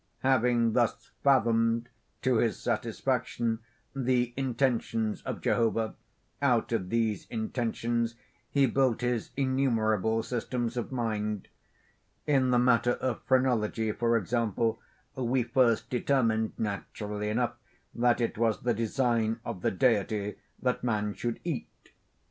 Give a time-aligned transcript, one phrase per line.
[0.23, 1.87] Having thus fathomed,
[2.23, 3.59] to his satisfaction,
[3.95, 5.93] the intentions of Jehovah,
[6.41, 8.15] out of these intentions
[8.49, 11.49] he built his innumerable systems of mind.
[12.25, 14.81] In the matter of phrenology, for example,
[15.15, 17.57] we first determined, naturally enough,
[17.93, 20.33] that it was the design of the Deity
[20.63, 21.69] that man should eat.